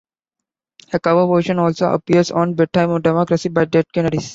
[0.93, 4.29] A cover version also appears on "Bedtime for Democracy" by Dead Kennedys.